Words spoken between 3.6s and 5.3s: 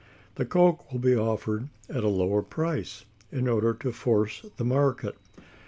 to force a market.